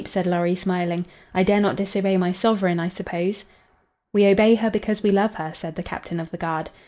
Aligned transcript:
said 0.05 0.25
Lorry, 0.25 0.55
smiling. 0.55 1.05
"I 1.31 1.43
dare 1.43 1.61
not 1.61 1.75
disobey 1.75 2.17
my 2.17 2.31
sovereign, 2.31 2.79
I 2.79 2.89
suppose." 2.89 3.45
"We 4.15 4.25
obey 4.25 4.55
her 4.55 4.71
because 4.71 5.03
we 5.03 5.11
love 5.11 5.35
her," 5.35 5.51
said 5.53 5.75
the 5.75 5.83
captain 5.83 6.19
of 6.19 6.31
the 6.31 6.37
guard. 6.37 6.71